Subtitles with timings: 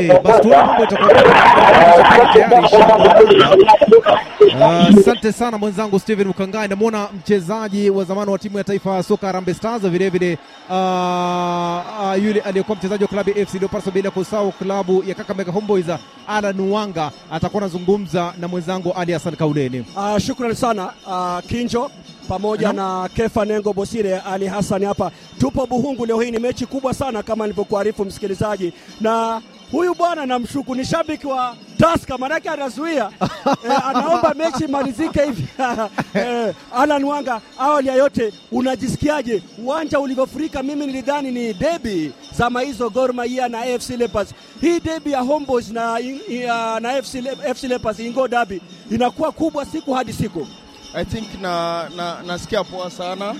[4.99, 6.67] Asante sana mwenzangu Steven Mkangai.
[6.67, 10.37] Namwona mchezaji wa zamani wa timu ya taifa ya soka Harambee Stars, vilevile
[10.69, 15.51] uh, uh, yule aliyekuwa mchezaji wa klabu ya FC Leopards, bila kusahau klabu ya Kakamega
[15.51, 15.85] Homeboys,
[16.27, 19.85] Alan Wanga atakuwa anazungumza na mwenzangu Ali Hassan Kauleni.
[19.95, 21.91] Uh, shukrani sana uh, Kinjo
[22.27, 25.11] pamoja na Kefa Nengo Bosire Ali Hassan hapa.
[25.39, 30.75] Tupo Buhungu leo hii, ni mechi kubwa sana kama nilivyokuarifu msikilizaji, na huyu bwana namshuku
[30.75, 33.09] ni shabiki wa Taska, maanake anazuia
[33.65, 35.47] eh, anaomba mechi imalizike hivi
[36.13, 40.63] eh, Alan Wanga, awali ya yote unajisikiaje uwanja ulivyofurika?
[40.63, 44.33] Mimi nilidhani ni debi zama hizo Gor Mahia na AFC Leopards.
[44.61, 47.15] Hii debi ya Homeboys na, ya, na FC,
[47.55, 50.47] FC Leopards Ingo Derby inakuwa kubwa siku hadi siku.
[50.93, 53.35] I think na, na nasikia poa sana,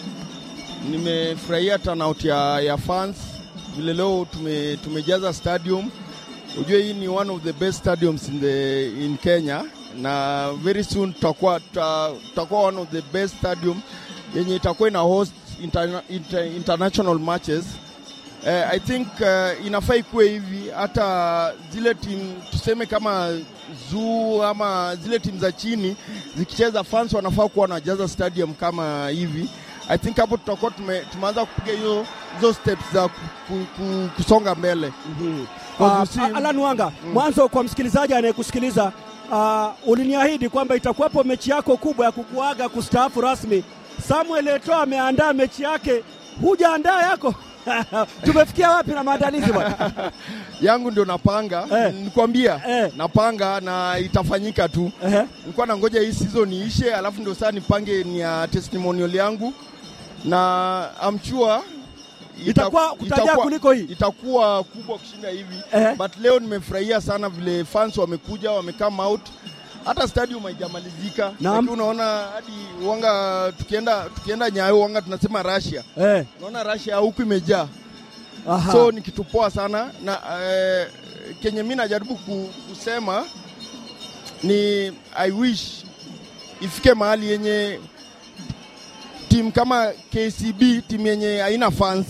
[0.91, 3.15] nimefurahia turnout ya, ya fans
[3.75, 5.89] vile leo tume, tumejaza stadium.
[6.57, 9.63] Ujue hii ni one of the best stadiums in, the, in Kenya
[10.01, 13.81] na very soon tutakuwa tuta- tutakuwa one of the best stadium
[14.35, 15.33] yenye itakuwa ina host
[15.63, 17.65] interna, inter, international matches.
[18.43, 23.37] Uh, I think uh, inafaa ikuwe hivi hata zile timu tuseme kama
[23.91, 25.95] zoo ama zile timu za chini
[26.37, 29.49] zikicheza, fans wanafaa kuwa wanajaza stadium kama hivi.
[29.89, 34.55] I think hapo tutakuwa tume, tumeanza kupiga hiyo hizo steps za ku, ku, ku, kusonga
[34.55, 34.91] mbele.
[35.79, 38.91] Uh, si- Alan Wanga, mwanzo kwa msikilizaji anayekusikiliza
[39.31, 43.63] uh, uliniahidi kwamba itakuwepo mechi yako kubwa ya kukuaga kustaafu rasmi.
[44.07, 46.03] Samuel Eto'o ameandaa mechi yake,
[46.41, 47.33] hujaandaa yako?
[48.25, 49.91] Tumefikia wapi na maandalizi bwana?
[50.61, 51.93] yangu ndio napanga Eh.
[51.93, 52.91] nikwambia Eh.
[52.97, 55.23] napanga na itafanyika tu eh.
[55.41, 59.53] nilikuwa nangoja hii season iishe alafu ndio saa nipange ni ya testimonial yangu
[60.25, 61.61] na ita-
[62.45, 63.83] Itakuwa kutajaa itakuwa- kuliko hii.
[63.83, 65.55] itakuwa kubwa kushinda hivi.
[65.73, 65.95] Eh.
[65.97, 69.21] but leo nimefurahia sana vile fans wamekuja wamecome out.
[69.85, 71.33] Hata stadium haijamalizika.
[71.41, 75.83] Lakini unaona hadi wanga tukienda tukienda nyayo wanga tunasema Russia.
[76.01, 77.67] Eh, unaona Russia huku imejaa.
[78.71, 79.91] So ni kitu poa sana.
[80.03, 80.87] Na eh,
[81.41, 82.15] kenye mi najaribu
[82.69, 83.25] kusema
[84.43, 85.83] ni I wish
[86.61, 87.79] ifike mahali yenye
[89.29, 92.05] timu kama KCB timu yenye haina fans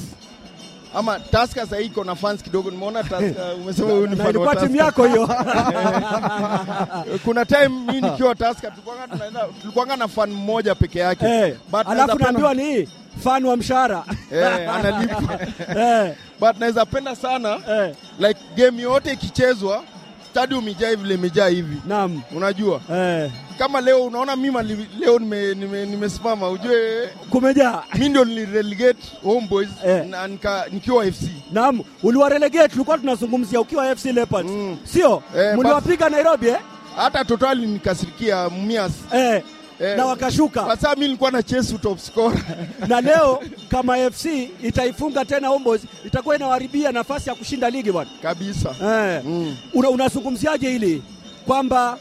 [0.95, 2.71] ama Tusker sahii iko na fans kidogo.
[2.71, 4.75] Nimeona Tusker umesema huyu ni fan wa Tusker.
[4.75, 5.27] yako hiyo.
[7.25, 11.87] Kuna time mimi nikiwa Tusker tulikuwanga tunaenda tulikuwanga na fan mmoja peke yake Eh, But
[11.87, 12.87] alafu naambiwa ni
[13.23, 15.39] fan wa mshahara eh, analipa.
[15.81, 19.83] eh, but naweza penda sana eh, like game yote ikichezwa
[20.31, 21.77] stadium umejaa hivi limejaa hivi.
[21.87, 22.21] Naam.
[22.35, 22.81] Unajua?
[22.93, 27.09] Eh, kama leo unaona mima li, leo nimesimama nime, nime ujue?
[27.29, 27.83] Kumejaa.
[27.97, 30.05] Mi ndio nilirelegate homeboys Eh.
[30.07, 34.49] na nika, nikiwa fc Naam, uliwarelegate, tulikuwa tunazungumzia ukiwa FC Leopards.
[34.51, 34.77] Mm.
[34.83, 35.23] sio?
[35.37, 36.57] Eh, Mliwapiga Nairobi eh?
[36.95, 39.43] hata totali nikasirikia mias Eh,
[39.79, 42.39] Eh, na wakashuka kwa sababu mi nilikuwa na Chesu top scorer
[42.87, 44.25] na leo kama FC
[44.63, 48.09] itaifunga tena Homeboys itakuwa inawaribia nafasi ya kushinda ligi bwana.
[48.21, 49.55] kabisa Eh, mm.
[49.73, 51.03] una, unazungumziaje hili
[51.47, 51.97] kwamba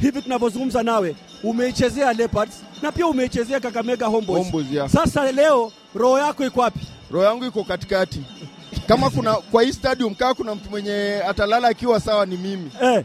[0.00, 4.38] hivi tunavyozungumza nawe umeichezea Leopards na pia umeichezea Kakamega Homeboys.
[4.38, 4.88] Homeboys, yeah.
[4.88, 6.80] Sasa leo roho yako iko wapi?
[7.10, 8.20] roho yangu iko katikati
[8.88, 13.04] kama kuna kwa hii stadium kaa kuna mtu mwenye atalala akiwa sawa ni mimi Eh,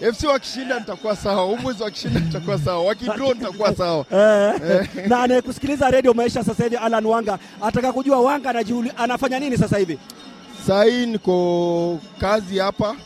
[0.00, 1.42] fc wakishinda nitakuwa sawa.
[1.42, 2.84] Homeboys wakishinda nitakuwa sawa.
[2.84, 4.04] Wakidraw nitakuwa sawa.
[4.16, 9.58] Eh, na anayekusikiliza redio maisha sasa hivi Alan Wanga ataka kujua Wanga anajiuli, anafanya nini
[9.58, 9.98] sasa hivi?
[10.66, 12.96] Saa hii niko kazi hapa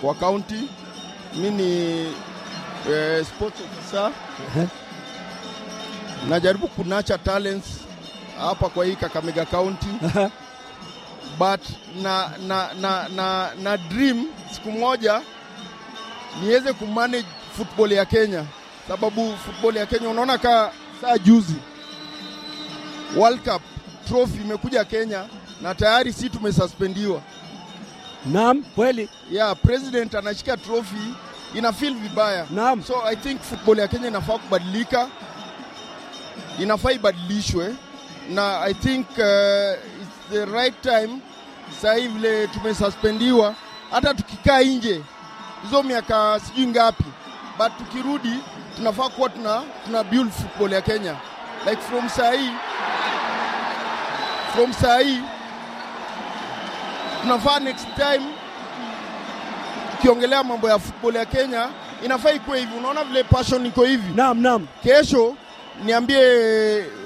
[0.00, 0.68] kwa kaunti.
[1.36, 2.00] Mi ni
[2.92, 4.10] eh, sports officer.
[6.28, 7.66] Najaribu kunacha talents
[8.38, 9.86] hapa kwa hii Kakamega County.
[11.38, 11.60] But
[12.02, 15.20] na, na, na, na, na dream siku moja
[16.40, 17.26] niweze kumanage
[17.56, 18.44] football ya Kenya
[18.88, 20.70] sababu football ya Kenya unaona kaa
[21.00, 21.54] saa juzi
[23.16, 23.62] World Cup
[24.08, 25.24] trophy imekuja Kenya
[25.62, 27.22] na tayari si tumesuspendiwa.
[28.26, 29.08] Naam, kweli.
[29.30, 31.14] Yeah, president anashika trophy
[31.54, 32.46] ina feel vibaya.
[32.50, 32.82] Naam.
[32.82, 35.08] So I think football ya Kenya inafaa kubadilika,
[36.60, 37.74] inafaa ibadilishwe
[38.30, 41.20] na I think uh, it's the right time.
[41.74, 43.54] Sasa hivi vile tumesuspendiwa,
[43.90, 45.02] hata tukikaa nje
[45.62, 47.04] hizo miaka sijui ngapi,
[47.58, 48.34] but tukirudi
[48.76, 51.16] tunafaa kuwa tuna, tuna build football ya Kenya
[51.70, 52.50] like from saa hii
[54.54, 55.20] from saa hii
[57.22, 58.26] tunafaa next time
[59.96, 61.68] tukiongelea mambo ya football ya Kenya
[62.04, 62.76] inafaa ikuwe hivi.
[62.76, 64.14] Unaona vile passion iko hivi.
[64.14, 64.66] Naam, naam.
[64.82, 65.34] Kesho
[65.84, 66.18] niambie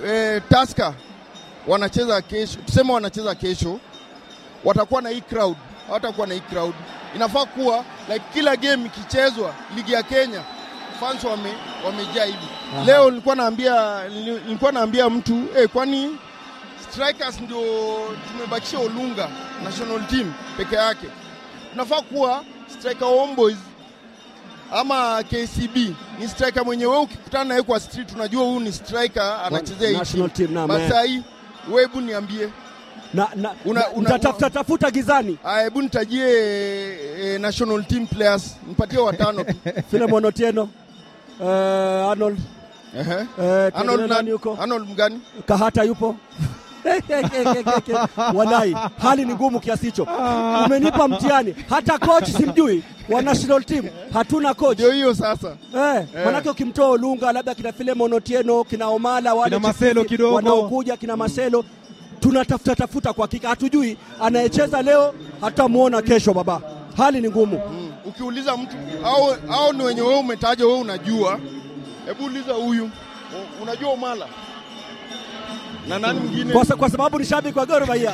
[0.07, 0.93] e, Tusker
[1.67, 3.81] wanacheza kesho, tuseme wanacheza kesho,
[4.65, 5.57] watakuwa na hii crowd,
[5.87, 6.75] hawatakuwa na hii crowd.
[7.15, 10.43] Inafaa kuwa like kila game ikichezwa ligi ya Kenya
[11.01, 11.53] fans wame
[11.87, 12.49] wamejaa hivi.
[12.87, 16.17] Leo nilikuwa naambia nilikuwa naambia mtu eh, kwani
[16.91, 17.61] strikers ndio
[18.33, 19.29] tumebakisha Olunga
[19.65, 21.07] national team peke yake.
[21.71, 22.45] Tunafaa kuwa
[22.79, 23.57] striker Homeboys
[24.73, 25.77] ama KCB
[26.19, 30.31] ni striker mwenye wewe ukikutana naye kwa street unajua huyu ni striker anachezea hii National
[30.31, 31.23] team, naam, Basi
[31.69, 32.49] wewe hebu niambie,
[33.15, 35.39] Na, na, Una- una- nitatafuta tafuta gizani.
[35.45, 36.25] aya, hebu nitajie
[37.35, 39.55] e, national team players, nipatie watano tu.
[39.91, 40.69] Filemon Otieno,
[41.41, 41.47] uh,
[42.11, 42.39] Arnold,
[42.95, 43.27] uh -huh.
[43.71, 44.59] uh, Arnold nani yuko?
[44.61, 45.21] Arnold mgani?
[45.47, 46.17] Kahata yupo.
[48.35, 50.07] Walai, hali ni ngumu kiasi hicho.
[50.67, 51.55] Umenipa mtihani.
[51.71, 53.85] Hata coach simjui wa national team.
[54.13, 54.79] Hatuna coach.
[54.79, 55.57] Ndio hiyo sasa.
[55.77, 60.35] Eh, manake ukimtoa Olunga labda kina Filemon Otieno, kina Omala wale Kina Maselo kidogo.
[60.35, 61.65] wanaokuja kina Marcelo
[62.29, 66.35] tunatafuta tafuta kwa hakika, hatujui anayecheza leo, hatamuona kesho.
[66.35, 66.61] Baba,
[66.97, 67.61] hali ni ngumu.
[67.71, 67.93] Mm.
[68.05, 71.39] Ukiuliza mtu au, au ni wenye wewe umetaja wewe unajua,
[72.07, 72.91] hebu uliza huyu
[73.63, 74.27] unajua Omala
[75.89, 76.53] na nani mwingine?
[76.53, 78.13] Kwa, kwa sababu ni shabiki wa Gor Mahia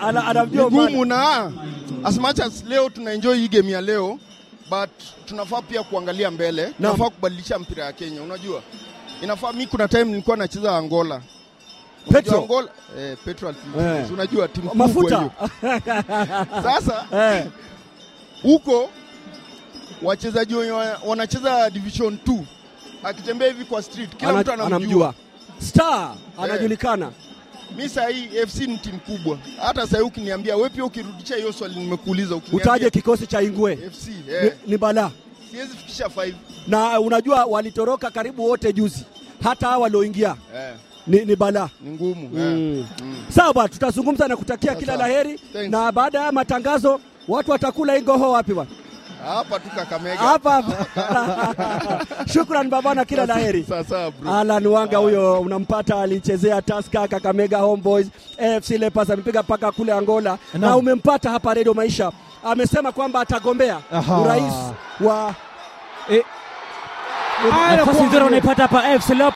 [0.28, 1.52] anamjua ngumu na
[2.04, 4.18] as much as leo tuna enjoy hii game ya leo
[4.70, 4.90] but
[5.24, 8.22] tunafaa pia kuangalia mbele, tunafaa kubadilisha mpira ya Kenya.
[8.22, 8.62] Unajua
[9.22, 11.20] inafaa, mi kuna time nilikuwa nacheza Angola
[12.12, 12.38] Petro.
[12.38, 12.68] Angola,
[12.98, 13.48] eh, Petro
[13.80, 14.12] Eh.
[14.12, 15.16] Unajua timu kubwa mafuta.
[15.18, 15.30] hiyo.
[16.62, 17.46] Sasa eh,
[18.42, 18.90] huko
[20.02, 20.72] wachezaji wenye
[21.06, 22.42] wanacheza division 2
[23.02, 24.76] akitembea hivi kwa street kila ana- mtu anamjua.
[24.76, 25.14] anamjua.
[25.58, 27.10] Star anajulikana.
[27.76, 31.52] Mi saa hii FC ni timu kubwa, hata saa hii ukiniambia wewe pia ukirudisha hiyo
[31.52, 33.76] swali nimekuuliza, ukiniambia Utaje kikosi cha Ingwe?
[33.76, 35.10] FC ni, eh, ni balaa
[35.50, 36.34] siwezi fikisha 5
[36.66, 39.04] na unajua walitoroka karibu wote juzi,
[39.42, 40.36] hata hawa walioingia.
[40.56, 40.74] Eh,
[41.06, 41.68] ni, ni balaa.
[41.80, 42.78] ni ngumu Mm.
[42.78, 42.84] eh.
[43.02, 43.16] Mm.
[43.28, 45.70] Sawa tutazungumza na kutakia kila la heri, Thanks.
[45.70, 48.70] na baada ya matangazo watu watakula ingoho wapi bwana?
[49.26, 50.16] Hapa tu Kakamega.
[50.18, 52.06] Hapa hapa.
[52.32, 53.64] Shukran babana, kila la heri.
[53.68, 54.34] Sasa bro.
[54.34, 58.06] Alan Wanga huyo unampata, alichezea Tusker, Kakamega Homeboys,
[58.38, 60.78] AFC Leopards, amepiga paka kule Angola na Naam.
[60.78, 62.12] umempata hapa Radio Maisha.
[62.44, 64.20] Amesema kwamba atagombea Aha.
[64.20, 64.54] urais
[65.00, 65.34] wa
[66.12, 66.22] e,
[67.76, 69.35] nafasi nzuri unaipata hapa AFC Leopards.